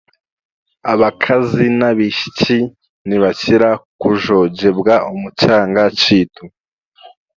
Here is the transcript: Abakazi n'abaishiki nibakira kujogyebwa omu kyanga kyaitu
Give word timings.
Abakazi 0.93 1.63
n'abaishiki 1.79 2.57
nibakira 3.07 3.69
kujogyebwa 4.01 4.93
omu 5.11 5.29
kyanga 5.39 5.83
kyaitu 5.99 6.43